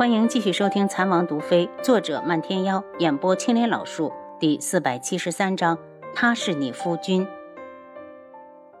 [0.00, 5.76] 欢迎继续收听《残王毒妃》，作者漫天妖，演播青莲老树，第四百七十三章。
[6.14, 7.28] 他是你夫君。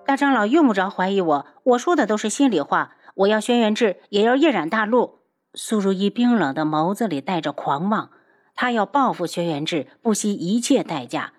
[0.06, 2.96] 大长老用不着怀疑我，我说的都是心里话。
[3.16, 5.18] 我要轩辕志，也要夜染大陆。
[5.52, 8.08] 苏如意冰冷的眸子里带着狂妄，
[8.54, 11.34] 她要报复轩辕志，不惜一切代价。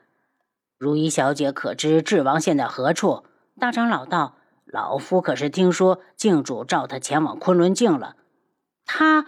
[0.77, 3.23] 如意小姐可知智王现在何处？
[3.59, 8.17] 大长老道：“老夫可是听说镜主召他前往昆仑镜了。
[8.85, 9.25] 他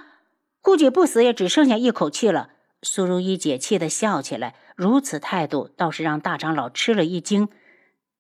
[0.64, 2.50] 估计不死也只剩下一口气了。”
[2.82, 7.48] 苏如意解气的笑起来，如此态度倒是让大长老吃了一惊。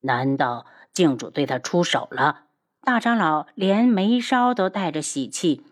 [0.01, 2.43] 难道镜主对他出手了？
[2.81, 5.65] 大长老连眉梢都带着喜气。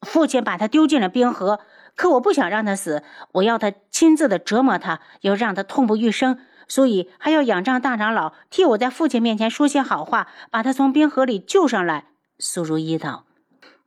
[0.00, 1.60] 父亲把他丢进了冰河，
[1.96, 6.38] 可我不想让他死，我要他亲自的折磨他，要让他痛不欲生。
[6.66, 12.06] 所以还要仰仗大长老替我在父亲面前说些好话，把他从冰河里救上来。
[12.38, 13.26] 苏如意道：“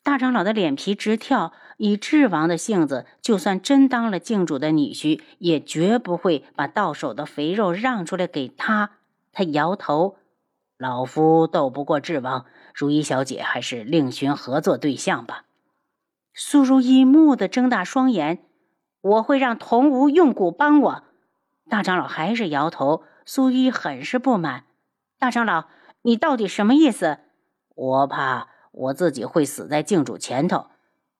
[0.03, 8.91] 大长老的脸皮直跳，以智王的性子，就算真当了镜主的女婿，也绝不会把到手的肥肉让出来给他。”
[9.31, 10.17] 他摇头
[10.77, 15.45] ：“老夫斗不过智王，如意小姐还是另寻合作对象吧。”
[16.33, 18.43] 苏如意蓦地睁大双眼
[19.01, 21.03] ：“我会让童无用蛊帮我。”
[21.69, 24.63] 大长老还是摇头，苏一很是不满。
[25.19, 25.65] 大长老，
[26.03, 27.19] 你到底什么意思？
[27.75, 30.67] 我怕我自己会死在镜主前头。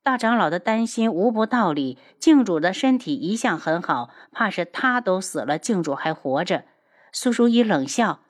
[0.08, 1.98] 大长老的担心无不道理。
[2.18, 6.64] 镜主的身体一向很好，怕是他都死了，镜主还活着。
[7.12, 8.22] 苏淑仪冷笑：“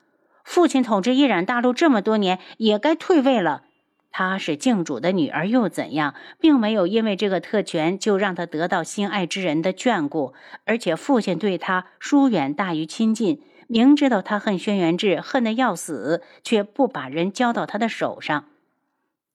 [0.42, 3.62] 父亲统治一染大陆这么多年，也该退位了。”
[4.10, 10.34] 她是镜主的女儿又怎样，并没有因为这个特权就让她得到心爱之人的眷顾。
[10.64, 18.46] 而且父亲对她疏远大于亲近，明知道他恨轩辕志，恨得要死，却不把人交到他的手上。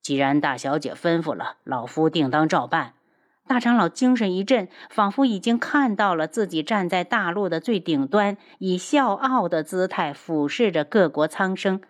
[0.04, 2.94] 既然大小姐吩咐了，老夫定当照办。
[3.48, 11.82] 大长老精神一振，仿佛已经看到了自己站在大陆的最顶端，以笑傲的姿态俯视着各国苍生。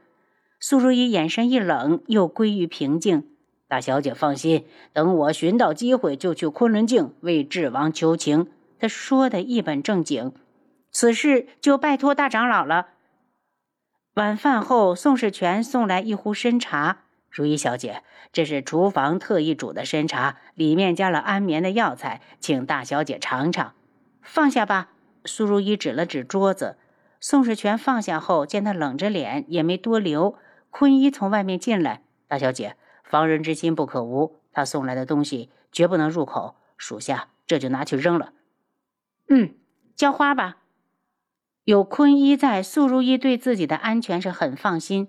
[0.59, 3.27] 苏如意眼神一冷，又归于平静。
[3.67, 8.47] 大小姐放心，等我寻到机会，就去昆仑镜为智王求情。
[8.79, 10.33] 他说的一本正经，
[10.91, 12.89] 此事就拜托大长老了。
[14.15, 16.99] 晚饭后，宋世全送来一壶参茶。
[17.33, 23.73] 如意小姐，这是厨房特意煮的参茶，里面加了安眠的药材，请大小姐尝尝。
[24.21, 24.91] 放下吧。
[25.25, 26.77] 苏如意指了指桌子。
[27.19, 30.37] 宋世全放下后，见他冷着脸，也没多留。
[30.69, 34.39] 坤一从外面进来，大小姐，防人之心不可无。
[34.51, 38.33] 他送来的东西绝不能入口，属下这就拿去扔了。
[39.29, 39.55] 嗯，
[39.95, 40.57] 浇花吧。
[41.63, 45.07] 有坤一在，苏如意对自己的安全是很放心。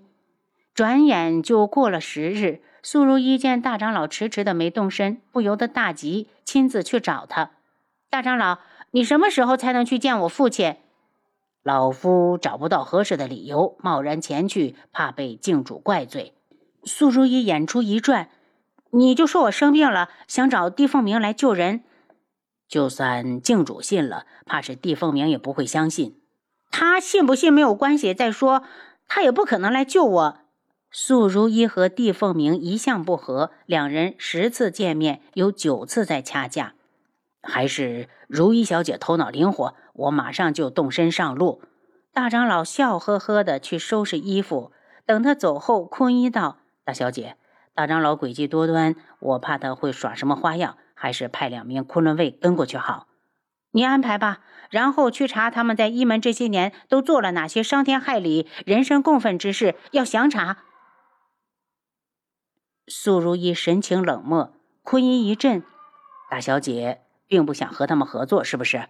[0.75, 7.51] 转眼就过了十日，苏如意见大长老迟迟的没动身，不由得大急，亲自去找他。
[8.09, 8.57] 大长老，
[8.91, 10.75] 你什么时候才能去见我父亲？
[11.63, 16.33] 老夫找不到合适的理由，贸然前去，怕被镜主怪罪。
[16.83, 18.27] 苏如意眼珠一转
[18.91, 21.85] ：“你就说我生病了，想找帝凤鸣来救人。
[22.67, 26.19] 就算镜主信了，怕是帝凤鸣也不会相信。
[26.69, 28.13] 他信不信没有关系。
[28.13, 28.63] 再说，
[29.07, 30.39] 他也不可能来救我。”
[30.97, 36.73] 素如一和帝凤鸣一向不和，两人十次见面，有九次在掐架。
[37.43, 41.61] 还是如意小姐头脑灵活，我马上就动身上路。
[42.13, 44.71] 大长老笑呵呵的去收拾衣服，
[45.05, 47.35] 等他走后，坤一道：“大小姐，
[47.73, 53.07] 大长老诡计多端，我怕他会耍什么花样，还是派两名昆仑卫跟过去好。
[53.71, 54.39] 你安排吧，
[54.69, 60.59] 然后去查他们在一门这些年都做了哪些伤天害理、人神共愤之事，要详查。”
[62.87, 64.53] 苏如意神情冷漠，
[64.83, 65.63] 坤一一震
[66.29, 68.87] ：“大小姐。”并不想和他们合作，是不是？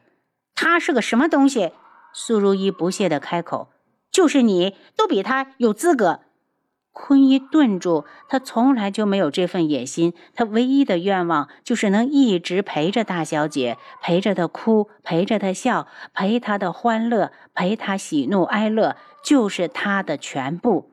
[0.56, 1.72] 他是个什么东西？
[2.14, 3.70] 苏如意不屑的开口
[4.12, 6.20] ：“就是你，都比他有资格。”
[6.92, 10.14] 坤一顿住，他从来就没有这份野心。
[10.34, 20.90] 他唯一的愿望就是能一直陪着大小姐，陪着她哭，陪着她笑，陪她的欢乐，陪她喜怒哀乐，就是他的全部。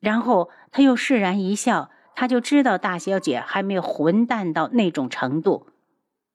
[0.00, 5.66] 然后他又释然一笑，他就知道大小姐还没有混蛋到那种程度。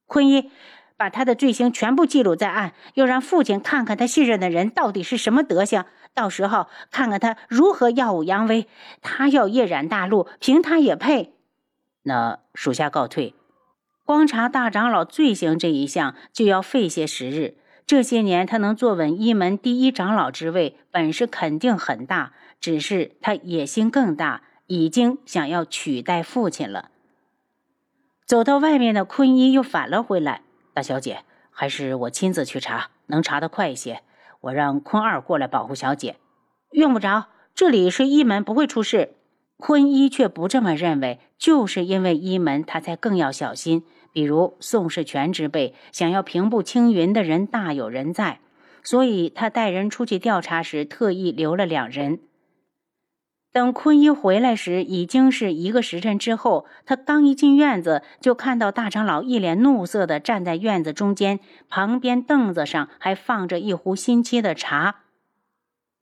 [0.05, 0.51] 坤一，
[0.97, 8.67] 把他的罪行全部记录在案，又让父亲看看他信任的人到底是什么德行，到时候看看他如何耀武扬威。
[9.01, 11.33] 他要夜染大陆，凭他也配。
[12.03, 13.35] 那属下告退。
[14.03, 17.57] 光查大长老罪行这一项，就要费些时日。
[17.85, 26.91] 这些年他能坐稳一门第一长老之位，本事肯定很大，只是他野心更大，已经想要取代父亲了。
[28.25, 30.43] 走到外面的坤一又返了回来。
[30.75, 34.03] 大小姐，还是我亲自去查，能查得快一些。
[34.41, 36.17] 我让坤二过来保护小姐。
[36.71, 39.15] 用不着，这里是一门，不会出事。
[39.57, 43.83] 坤一却不这么认为，就是因为一门，他才更要小心。
[44.13, 48.39] 比如宋世权之辈，想要平步青云的人大有人在，
[48.83, 52.19] 所以他带人出去调查时，特意留了两人。
[53.51, 56.67] 等坤一回来时，已经是一个时辰之后。
[56.85, 64.97] 他刚一进院子，就看到大长老一脸怒色的站在院子中间，旁边凳子上还放着一壶新沏的茶。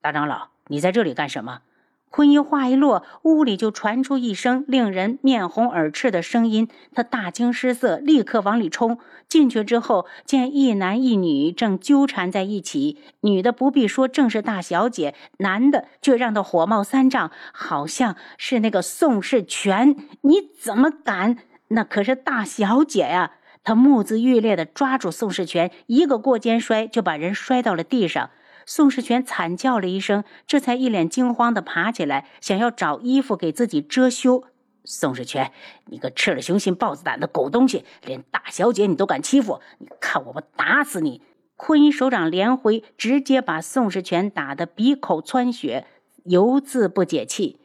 [0.01, 1.61] 大长老，你在这里干什么？
[2.09, 6.67] 坤一话一落，屋里就传出一声令人面红耳赤的声音。
[6.93, 8.97] 他大惊失色，立刻往里冲。
[9.27, 12.97] 进去之后，见一男一女正纠缠在一起。
[13.21, 19.95] 女的不必说，正是大小姐；男的却让他火冒三丈，好像是那个宋世全。
[20.21, 21.37] 你怎么敢？
[21.69, 23.33] 那可是大小姐呀！
[23.63, 28.29] 他目眦欲裂地抓住宋世全，一个过肩摔，就把人摔到了地上。
[28.67, 34.43] 宋世全惨叫了一声，这才一脸惊慌的爬起来，想要找衣服给自己遮羞。
[34.83, 35.53] 宋世全，
[35.85, 39.61] 你个吃了雄心豹子胆的狗东西，连大小姐你都敢欺负！
[39.79, 41.21] 你看我不打死你！
[41.55, 45.87] 坤一手掌连挥，直接把宋世全打得鼻口窜血，
[46.25, 47.61] 犹自不解气。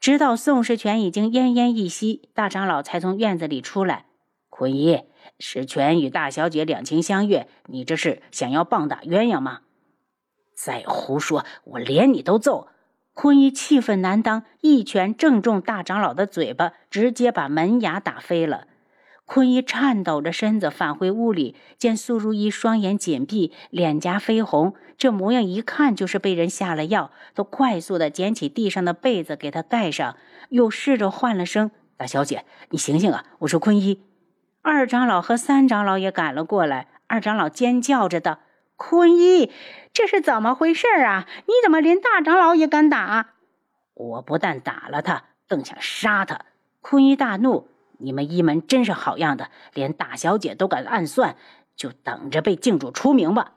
[0.00, 4.06] 直到宋世全已经奄奄一息，大长老才从院子里出来。
[4.48, 5.02] 坤一，
[5.38, 9.60] 世全与大小姐两情相悦，你这是想要棒打鸳鸯吗？
[10.60, 12.66] 再胡说，我连你都揍！
[13.14, 18.66] 坤一气愤难当，一拳正中大长老的嘴巴，直接把门牙打飞了。
[19.24, 27.12] 坤一颤抖着身子返回屋里，见苏如意双眼紧闭，脸颊绯红，这模样一看就是被人下了药。
[27.34, 30.16] 都快速的捡起地上的被子给她盖上，
[30.48, 33.24] 又试着唤了声：“大小姐，你醒醒啊！
[33.38, 34.02] 我是坤一。”
[34.62, 38.40] 二长老和三长老也赶了过来，二长老尖叫着道。
[38.78, 39.52] 坤一，
[39.92, 41.26] 这是怎么回事啊？
[41.46, 43.34] 你怎么连大长老也敢打？
[43.92, 46.42] 我不但打了他，更想杀他。
[46.80, 51.34] 坤一大怒：“你们一门真是好样的，连大小姐都敢暗算，
[51.74, 53.54] 就等着被靖主除名吧！”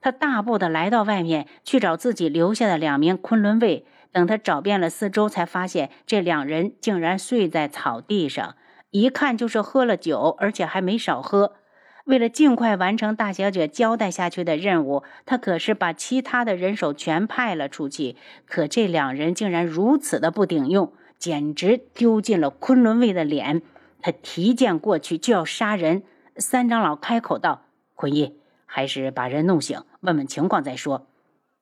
[0.00, 3.84] 他大步的来到外面去找自己留下的两名昆仑卫。
[4.12, 8.56] 等他找遍了四周，才发现这两人竟然睡在草地上，
[8.90, 11.56] 一看就是喝了酒，而且还没少喝。
[12.04, 18.16] 为了尽快完成大小姐交代下去的任务，他可是把其他的人手全派了出去。
[18.46, 23.62] 可这两人竟然如此的不顶用，简直丢尽了昆仑卫的脸。
[24.00, 26.02] 他提剑过去就要杀人，
[26.36, 31.06] 三长老开口道：“坤一，还是把人弄醒，问问情况再说。”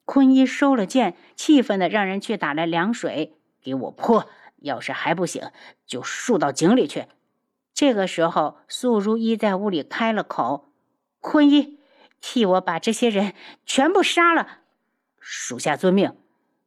[0.07, 4.27] 坤一收了剑，气愤的让人去打来凉水给我泼。
[4.57, 5.43] 要是还不醒，
[5.87, 7.05] 就竖到井里去。
[7.81, 10.69] 这个时候，素如一在屋里开了口
[11.19, 11.79] ：“坤一，
[12.21, 13.33] 替我把这些人
[13.65, 14.59] 全部杀了。”
[15.19, 16.15] 属下遵命。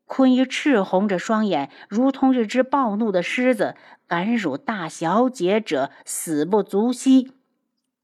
[0.08, 3.76] 坤一赤红着双眼，如同一只暴怒的狮子。
[4.08, 7.34] 敢辱大小姐者，死不足惜。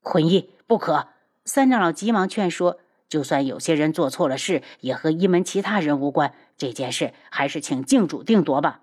[0.04, 1.08] 坤一，不可！
[1.44, 2.78] 三长老急忙劝说
[3.10, 6.36] ：“就算有些人做错了事，也和一门其他人无关。
[6.58, 8.82] 这件事还是请静主定夺吧。”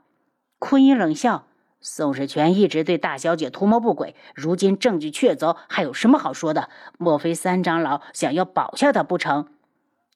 [0.59, 1.47] 坤一冷笑。
[1.81, 6.69] 宋世全一直对大小姐图谋不轨，如今证据确凿，还有什么好说的？
[6.99, 9.49] 莫非三长老想要保下他不成？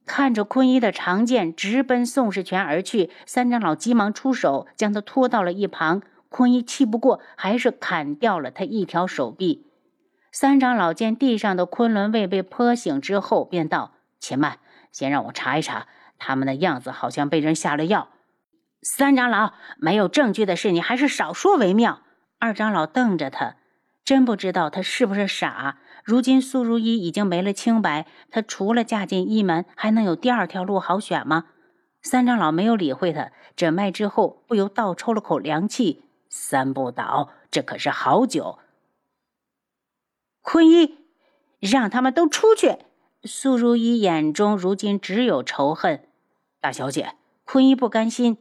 [0.06, 6.02] 看着坤一的长剑直奔宋世全而去，三长老急忙出手，将他拖到了一旁。
[6.28, 9.66] 坤一气不过，还是砍掉了他一条手臂。
[10.32, 14.58] 三长老见地上的昆仑卫被泼醒之后，便道：“且慢，
[14.92, 15.88] 先让我查一查，
[16.18, 18.08] 他们的样子好像被人下了药。”
[18.82, 22.02] 三长老，没有证据的事，你还是少说为妙。
[22.38, 23.56] 二长老瞪着他，
[24.04, 25.78] 真不知道他是不是傻。
[26.02, 31.44] 如今苏如意已经没了清白，他除了嫁进一门，还能有第二条路好选吗？
[32.00, 36.04] 三长老没有理会他，诊脉之后，不由倒抽了口凉气。
[36.30, 38.60] 三不倒，这可是好酒。
[40.40, 40.96] 坤一，
[41.58, 42.78] 让他们都出去。
[43.24, 46.08] 苏如意眼中如今只有仇恨。
[46.60, 48.38] 大小姐，坤一不甘心。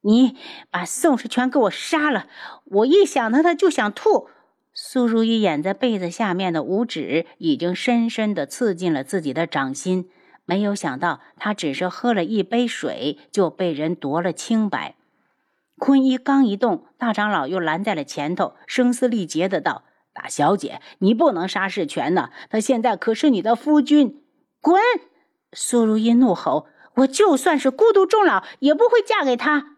[0.00, 0.36] 你
[0.70, 2.26] 把宋世全给我杀了！
[2.64, 4.28] 我一想到他就想吐。
[4.72, 10.08] 苏如意掩在被子下面的五指已经深深的刺进了自己的掌心。
[10.44, 14.94] 没有想到，他只是喝了一杯水就被人夺了清白。
[15.76, 19.82] 坤一刚一动，大长老又拦在了前头，声嘶力竭的道
[20.14, 22.30] ：“大小姐，你不能杀世全呐！
[22.48, 24.22] 他现在可是你的夫君。”
[24.62, 24.80] 滚！
[25.52, 29.76] 苏如意怒吼：“我就算是孤独终老，也不会嫁给他。”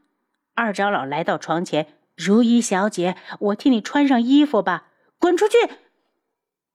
[0.60, 4.88] 二长老来到床前，如意小姐，我替你穿上衣服吧。
[5.18, 5.56] 滚出去！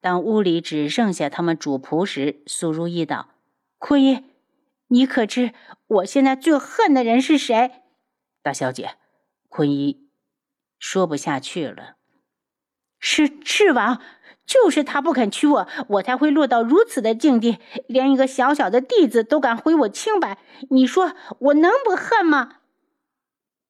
[0.01, 3.29] 当屋里只剩下他们主仆时，苏如意道
[3.77, 4.23] ：“坤一，
[4.87, 5.53] 你可知
[5.85, 7.83] 我现在最恨的人是谁？”
[8.41, 8.95] 大小姐，
[9.49, 10.09] 坤一
[10.79, 11.97] 说不下去了。
[12.99, 14.01] 是赤王，
[14.47, 20.39] 就是他不肯娶我，我才会落到如此的境地，连一个小小的弟子都敢毁我清白。
[20.71, 22.61] 你说我能不恨吗？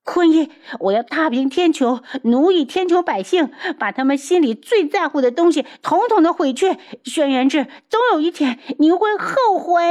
[0.05, 6.77] 坤一，我要踏平天穹，奴役天穹百姓，把他们心里最在乎的东西统统的毁去。
[7.03, 9.81] 轩辕志，总有一天你会后悔。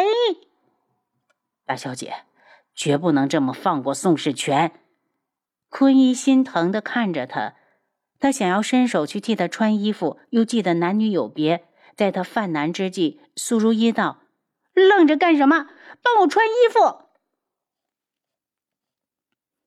[1.66, 2.14] 大小姐，
[2.76, 4.70] 绝不能这么放过宋世权。
[5.68, 7.54] 坤一心疼的看着他，
[8.20, 11.64] 他想要伸手去替他穿衣服，又记得男女有别，
[11.96, 14.18] 在他犯难之际，苏如意道
[14.74, 15.66] ：“愣着干什么？
[16.00, 17.00] 帮我穿衣服。”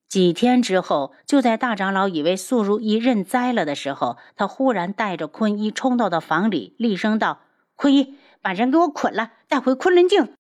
[0.08, 7.40] 几天之后，就在大长老以为素如一认栽了的时候，他忽然带着坤一冲到了房里，厉声道
[7.76, 10.30] ：“坤一，把人给我捆了，带回昆仑镜。”